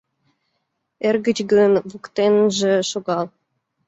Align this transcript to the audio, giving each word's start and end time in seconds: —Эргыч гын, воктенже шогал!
—Эргыч 1.07 1.37
гын, 1.51 1.71
воктенже 1.91 2.73
шогал! 2.89 3.25